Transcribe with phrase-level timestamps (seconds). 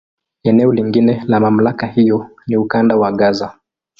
[0.43, 3.59] Eneo lingine la MamlakA hiyo ni Ukanda wa Gaza.